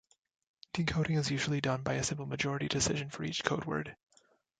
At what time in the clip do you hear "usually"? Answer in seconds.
1.29-1.61